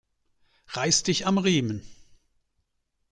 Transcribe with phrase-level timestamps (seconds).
[0.69, 1.83] Reiß dich am Riemen!